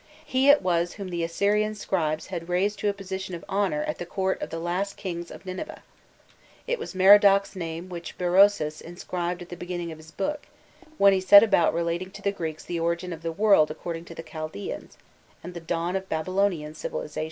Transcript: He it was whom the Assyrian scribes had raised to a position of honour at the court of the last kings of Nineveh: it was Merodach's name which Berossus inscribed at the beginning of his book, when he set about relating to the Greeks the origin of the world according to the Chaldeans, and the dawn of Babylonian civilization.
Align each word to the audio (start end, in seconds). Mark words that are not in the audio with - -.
He 0.25 0.49
it 0.49 0.63
was 0.63 0.93
whom 0.93 1.09
the 1.09 1.23
Assyrian 1.23 1.75
scribes 1.75 2.25
had 2.33 2.49
raised 2.49 2.79
to 2.79 2.89
a 2.89 2.91
position 2.91 3.35
of 3.35 3.45
honour 3.47 3.83
at 3.83 3.99
the 3.99 4.05
court 4.07 4.41
of 4.41 4.49
the 4.49 4.57
last 4.57 4.97
kings 4.97 5.29
of 5.29 5.45
Nineveh: 5.45 5.83
it 6.65 6.79
was 6.79 6.95
Merodach's 6.95 7.55
name 7.55 7.87
which 7.87 8.17
Berossus 8.17 8.81
inscribed 8.81 9.43
at 9.43 9.49
the 9.49 9.55
beginning 9.55 9.91
of 9.91 9.99
his 9.99 10.09
book, 10.09 10.47
when 10.97 11.13
he 11.13 11.21
set 11.21 11.43
about 11.43 11.75
relating 11.75 12.09
to 12.13 12.23
the 12.23 12.31
Greeks 12.31 12.63
the 12.63 12.79
origin 12.79 13.13
of 13.13 13.21
the 13.21 13.31
world 13.31 13.69
according 13.69 14.05
to 14.05 14.15
the 14.15 14.23
Chaldeans, 14.23 14.97
and 15.43 15.53
the 15.53 15.59
dawn 15.59 15.95
of 15.95 16.09
Babylonian 16.09 16.73
civilization. 16.73 17.19